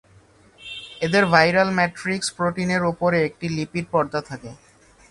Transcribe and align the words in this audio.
এদের 1.01 1.23
viral 1.25 1.69
matrix 1.77 2.27
protein 2.37 2.69
এর 2.75 2.83
উপরে 2.83 3.17
একটি 3.27 3.45
লিপিড 3.49 3.85
পর্দা 3.91 4.19
থাকে। 4.21 4.51